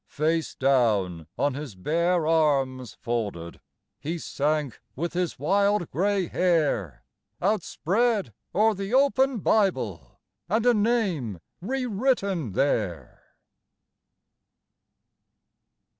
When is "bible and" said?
9.41-10.65